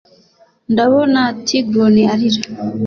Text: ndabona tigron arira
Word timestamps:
ndabona 0.73 1.21
tigron 1.45 1.95
arira 2.13 2.41